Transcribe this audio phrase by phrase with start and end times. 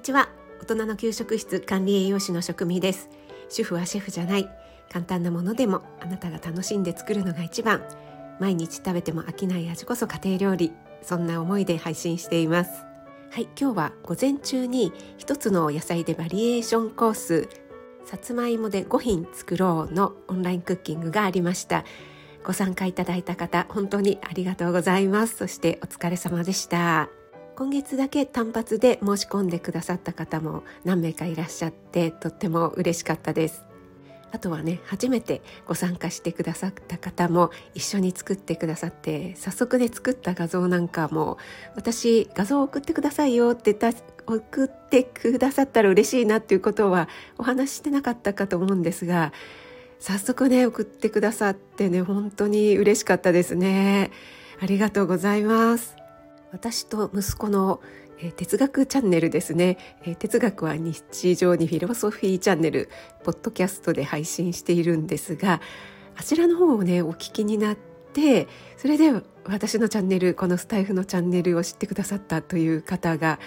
[0.00, 0.30] にちは。
[0.62, 3.10] 大人の給食室管理栄養士の職味です。
[3.50, 4.48] 主婦はシェフじゃない。
[4.90, 7.82] 簡単なものでもあなたが楽しんで作るのが一番。
[8.40, 10.72] 毎日食べても飽きない味こそ家庭料理。
[11.02, 12.70] そんな思いで配信しています。
[13.30, 17.50] はい今日は午前中に一つの野菜でバリエーションコース
[18.06, 21.84] さつまいもで5品作ろうのオンラインクッキングがありました。
[22.42, 25.36] ご参加いただいた方本当にありがとうございます。
[25.36, 27.19] そしてお疲れ様でした。
[27.60, 33.66] 今月だけ単発で申し込んでくださった方も何名かいらっしゃってとっても嬉しかったです。
[34.32, 41.36] あとはね初めてご参加してくださった方も一緒に作ってくださって早速ね作った画像なんかも
[41.74, 43.76] 私画像を送ってくださいよって
[44.26, 49.34] 送ってくださったら嬉しいなっていうことはお話ししてなかったかと思うんですが
[49.98, 54.12] 早速ね送ってくださってね本当に嬉しかったですね。
[54.62, 55.99] ありがとうございます。
[56.52, 57.80] 私と息子の、
[58.18, 62.88] えー、哲学チャンネルですね、えー、哲学は日常にフィロソフィーチャンネル
[63.24, 65.60] ポッドキャストで配信しているんですが
[66.16, 67.76] あちらの方をねお聞きになっ
[68.12, 69.12] てそれで
[69.44, 73.38] 私のチャンネルこのスタイフのチャンネルを知ってくださったという方が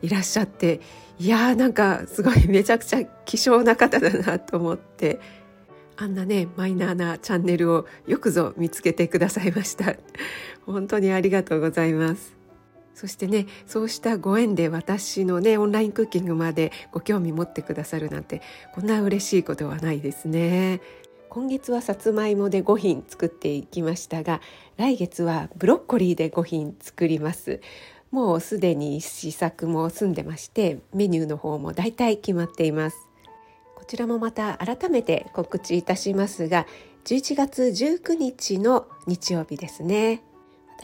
[0.00, 0.80] いらっしゃって
[1.18, 5.20] いやーなんかすごいめちゃくちゃ希少な方だなと思って。
[5.94, 9.94] あんなねマイナーなチャンネルをよくぞ見つけてくださいました。
[10.64, 12.41] 本当にありがとうございます。
[12.94, 18.42] そしてねそうしたご縁で私のねオンラインクッキングまでご興味持ってくださるなんて
[18.74, 20.80] こんな嬉しいことはないですね。
[21.28, 24.42] 今月はさつまいもで5品作っていきましたが
[24.76, 27.60] 来月はブロッコリーで5品作ります。
[28.10, 33.08] もうすでに試作も済んでましてメニューの方もだいたい決まっています。
[33.74, 36.66] こちらもまた改めて告知いたしますが
[37.04, 40.22] 11月19日の日曜日ですね。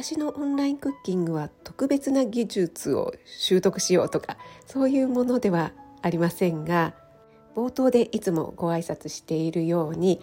[0.00, 6.94] 私のオンラインクッキングは特別な技術を習得しようとかそういうものではありませんが
[7.56, 10.20] 冒頭でいつもご挨拶しているように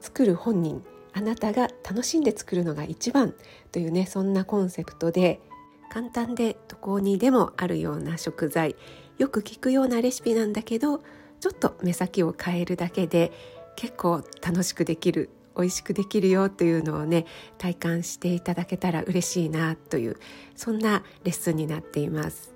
[0.00, 3.34] 作る本人あなたが楽しんで作るのが一番
[3.72, 5.40] というねそんなコンセプトで
[5.90, 8.76] 簡単でどこにでもあるような食材
[9.18, 11.02] よく聞くようなレシピなんだけど
[11.40, 13.32] ちょっと目先を変えるだけで
[13.74, 17.26] 結構楽しくできる美味しくできるよというのをね
[17.58, 20.16] 体感していただけたら嬉しいなという
[20.54, 22.54] そんなレッスンになっています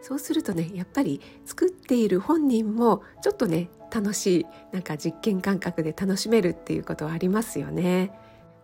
[0.00, 8.10] そうするとねやっぱり作っている本人もちょっとね楽しいなんか実験感覚で楽しめるっていうことはありますよね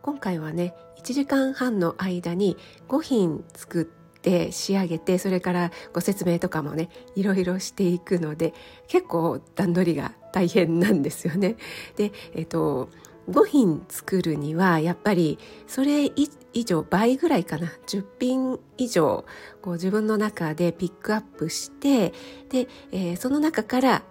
[0.02, 2.56] 今回はね1時間半の間に
[2.88, 8.52] 5品作って仕上げてそれからご説明とかもねいろいろしていくので
[8.88, 11.56] 結構段取りが大変なんですよね。
[11.96, 12.90] で、えっと
[13.28, 16.10] 5品作るにはやっぱりそれ
[16.52, 19.24] 以上倍ぐらいかな10品以上
[19.60, 22.12] こう自分の中でピックアップして
[22.48, 24.02] で、えー、その中から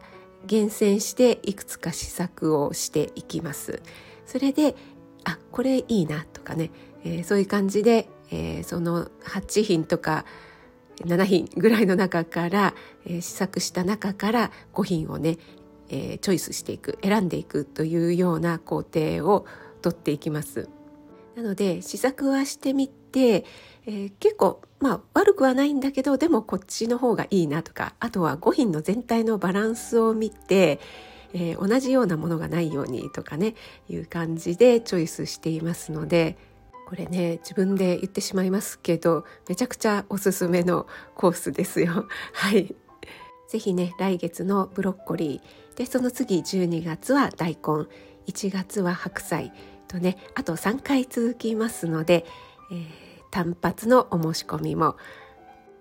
[0.46, 3.82] 厳選していくつか試作をしていきます。
[4.26, 4.76] それで
[5.24, 6.72] あこれいいなとかね、
[7.04, 10.26] えー、そういう感じで、えー、その8品とか
[11.06, 12.74] 7品ぐらいの中から、
[13.06, 15.38] えー、試作した中から5品をね、
[15.90, 19.46] えー、チョイスしていく選んでいくというような工程を
[19.82, 20.70] とっていきます。
[21.36, 23.46] なので試作はしてみて、
[23.86, 30.80] えー、結構まあ悪くはないんだけどでもこっちの方がいいなとかあとは5品の全体のバランスを見て、
[31.34, 33.54] えー、同じようなものがないようにとかね
[33.88, 36.38] いう感じでチョイスしていますので
[36.88, 42.08] これね自分で言ってしまいますけどめちゃくちゃおすすめのコースですよ。
[42.34, 42.74] はい
[43.48, 45.78] ぜひね来月のブロッコリー。
[45.78, 47.88] でその次12月は大根。
[48.28, 49.54] 1月は白菜。
[49.88, 52.26] とねあと3回続きますので、
[52.72, 52.88] えー、
[53.32, 54.98] 単発のお申し込みも。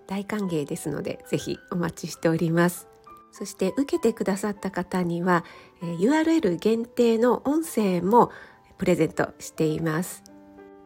[0.07, 2.89] 大歓迎ですのでぜひお待ちしております。
[3.33, 5.45] そして受けてくださった方には、
[5.83, 8.31] えー、URL 限定の音声も
[8.79, 10.36] プレゼントしています。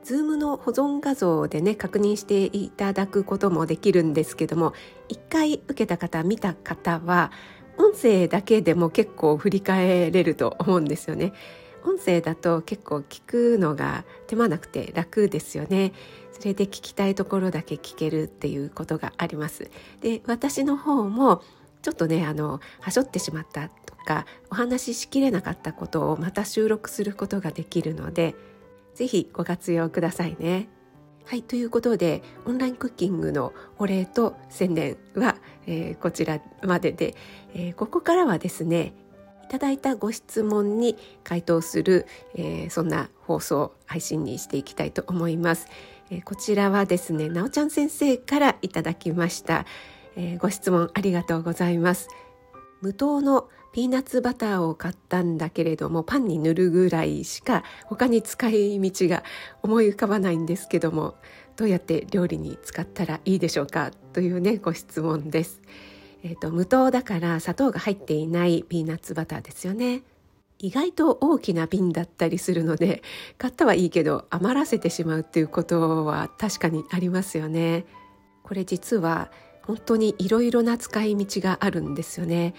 [0.04, 4.72] Zoom の保存画像でね確認していただくこともできるんですけども
[5.08, 7.30] 1回受けた方見た方は
[7.78, 11.32] 音声だけでも結構振り返れると思うんですよね。
[11.84, 15.92] 音声だと結構聞くのが手間なくて楽ですよね。
[16.32, 19.70] それで聞きたいところだけ聞けるっていうことがあります。
[20.00, 21.42] で私の方も
[21.82, 28.34] ちょっとねあのはしょってしまったとかお話ししきれなかったことをまた収録することができるので
[29.00, 30.68] ぜひご活用くださいね。
[31.24, 35.36] はいということでオンラインクッキングのお礼と宣伝は、
[35.66, 37.14] えー、こちらまでで、
[37.54, 38.92] えー、ここからはですね
[39.44, 45.68] いただいたご質問に回答する、えー、そんな放送配信にしていきたいと思います。
[46.10, 49.64] えこちらはですねなおちゃん先生からいただきました、
[50.16, 52.08] え、ご質問ありがとうございます
[52.82, 59.22] 無糖のピーナッツバターを買ったんだけれどもパンに塗るぐらいしか他に使い道が
[59.62, 61.14] 思い浮かばないんですけども
[61.56, 65.60] どうやって料理に使ったらいいでしょうかというねご質問です。
[66.22, 70.02] えーと、無糖だから砂糖が入っていないピーナッツバターですよね。
[70.58, 73.02] 意外と大きな瓶だったりするので
[73.38, 77.86] 買ったはいいけど余らせてしまうっていうことは確かにありますよね。
[78.42, 79.30] これ実は
[79.66, 82.54] 本当にいろいろな使い道があるんですよね。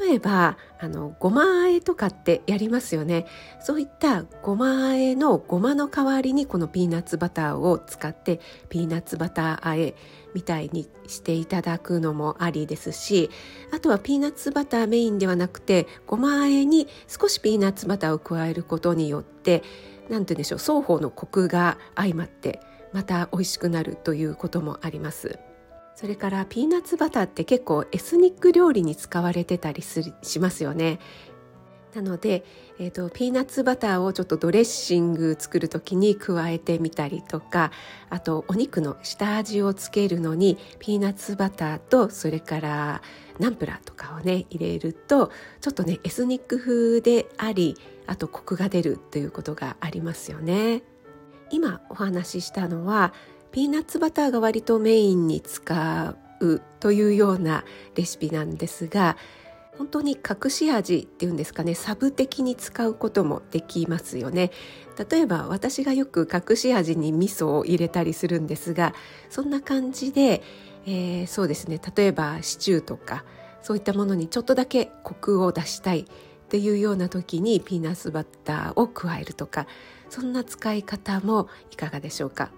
[0.00, 3.26] 例えばあのごまあえとかってやりますよね
[3.60, 9.94] そういったごまあえのごまの代わりにこのピーナッツバターを使ってピーナッツバターあえ
[10.34, 13.28] みたいにしていただくのもありですし
[13.72, 19.64] あとはピーナッツバターメインではなくてごまあえに少しピーナッツバターを加えることによって
[20.08, 22.60] 何て言うんでしょう双方のコクが相まって
[22.92, 25.38] また美味しくなるということもあります。
[26.02, 30.98] それからピーナッツバターって結構エスニック料理に使われてたりすしますよね。
[31.94, 32.44] なので、
[32.80, 37.70] えーと、ピーナッツバターをちょっとドレッシング作る時に加えてみたりとか
[38.10, 43.02] あとお肉の下味をつけるのにピーナッツバターとそれから
[43.38, 47.76] ナンプラーとかをね入れるとちょっとねエスニック風であり
[48.08, 50.82] あとコクが出るということがありますよね。
[51.52, 53.12] 今お話ししたのは
[53.52, 57.64] ピーナッツバターが割とメインに使うというような
[57.94, 59.16] レシピなんですが
[59.78, 64.50] 本当に隠し味っていうんですかねサブ的に使うこともできますよね。
[65.10, 68.94] 例えば私がよく隠し味に味噌を入れたりするんですが
[69.30, 70.42] そんな感じで、
[70.86, 73.24] えー、そうですね例えばシチューとか
[73.62, 76.04] そういったものにちょっとだけコクを出したいっ
[76.50, 79.66] ていうような時にピーナッツバターを加えるとか
[80.10, 82.50] そんな使い方もいかがでしょうか？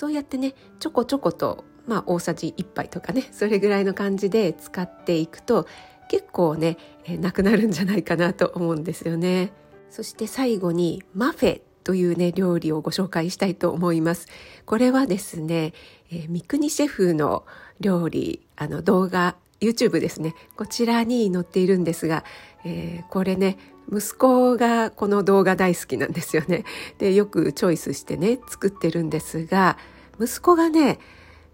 [0.00, 5.66] そうやってねちょこちょことまあ大さじ1杯とかねそれぐらいの感じで使っていくと
[6.08, 9.52] 結構ね、え、なくなるんじゃないかなと思うんですよね。
[9.90, 14.26] そして最後にマフェというね料理をご紹介したいと思います。
[14.64, 15.74] これはですね、
[16.10, 17.44] えー、三國シェフの
[17.78, 22.24] 料理あの動画 YouTube ですねこちらに載っているんですが、
[22.64, 23.58] えー、これね
[23.92, 26.64] 息子がこの動画大好きなんですよね。
[26.98, 29.78] でよくチョイスしてね作ってるんですが
[30.20, 30.98] 息子がね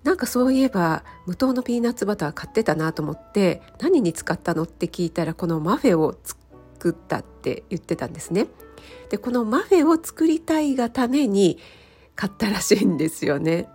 [0.05, 8.47] なんかそういえば無糖のピーナッツバター買ってたなと思って何に使ったのって聞いたらこのマフェを作ったって言ってたんですね。
[9.09, 11.59] でこのマフェを作りたいがために
[12.15, 13.69] 買ったらしいんですよね。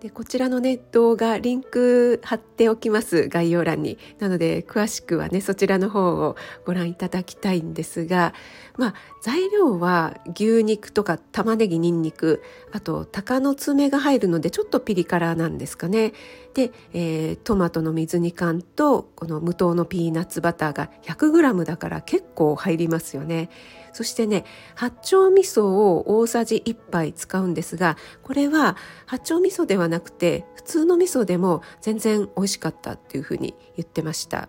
[0.00, 3.98] でこちらのね動画リンク貼っておきます概要欄に。
[4.20, 8.32] なので詳しくはねそちらの方をご覧いただきたいんですが
[8.76, 16.12] まあ材料は牛肉とか玉ねぎにんにくあと鷹の爪が入るのでちょっとピリ辛なんですかね。
[16.54, 23.50] で、えー、トマトの水煮缶とこの無糖のピーナッツバターが 100g だから結構入りますよね。
[23.92, 24.44] そしてね
[24.74, 34.48] 八丁味噌を大さじ1杯使うんですがこれは八丁味噌ではなくて普通の味噌でも全然美味しかったっていうふうに言ってました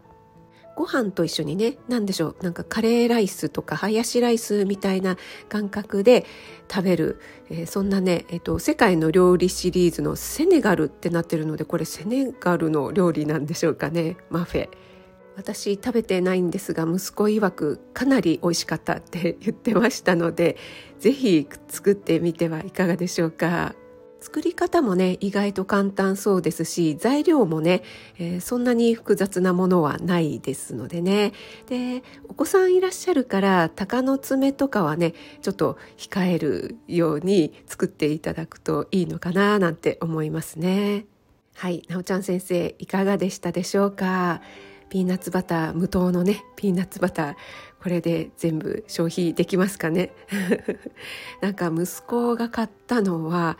[0.80, 5.18] ご飯と一緒にね何でしょうなんかカレーライスとかハヤシライスみたいな
[5.50, 6.26] 感覚で
[6.72, 7.20] 食べる、
[7.50, 14.69] えー、そんなね、えーと、世界の料理シリーズのセネガルってなってるのでこれセネガルの料理なんでしょうかねマフェ。
[15.36, 20.58] 私食べてないんですが息子曰くかなり美味しかったって言ってましたので
[21.00, 23.76] 是非作ってみてはいかがでしょうか。
[24.21, 27.83] 作り方もね意外と簡単そうですし材料もね、
[28.18, 31.33] えー、そんなに複雑なものはないですのでね。
[31.68, 41.06] でお子さんいらっしゃるから鷹の爪とかはねちょっと控えるように作っていただくといいのかななんて思いますね。
[41.56, 44.42] はいなおちゃん先生いかがでしたでしょうか？
[44.90, 47.35] ピーナッツバター無糖のねピーナッツバター
[47.81, 50.11] これで全部消費できますかね？
[51.42, 53.57] なんか息子が買ったのは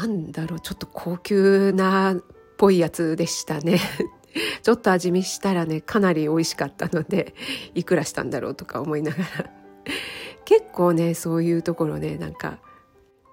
[0.00, 2.24] なんだろうちょっと高級なっ
[2.56, 3.78] ぽいやつでしたね
[4.62, 7.34] ちょっと味見したらねかなり美味しかったので
[7.74, 9.50] いくらしたんだろうとか思いながら
[10.44, 12.58] 結構ねそういうところねなんか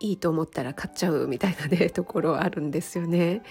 [0.01, 3.43] いいと思ったら買っちゃうみたいなねところあるんですよね。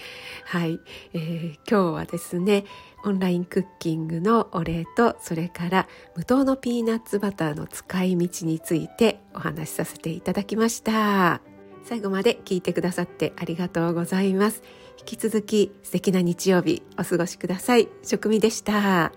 [0.45, 0.79] はい、
[1.13, 2.65] えー、今日はですね
[3.05, 11.48] オンラインクッキングのお礼とそれから無糖のピーナッツバターの使い道についてお話しさせていただきました。
[11.89, 14.61] 最後まで聞いてくださってありがとうございます。
[14.99, 17.87] 引き続き素敵な日曜日お過ごしください。
[18.03, 19.11] 食味でした。